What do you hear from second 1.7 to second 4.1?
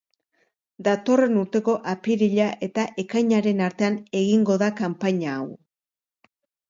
apirila eta ekainaren artean